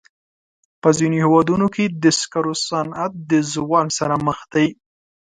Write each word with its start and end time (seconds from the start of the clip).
په 0.81 0.89
ځینو 0.97 1.15
هېوادونو 1.25 1.67
کې 1.75 1.85
د 1.87 2.05
سکرو 2.19 2.53
صنعت 2.67 3.13
د 3.31 3.31
زوال 3.53 3.87
سره 3.99 4.15
مخ 4.27 4.39
دی. 4.53 4.67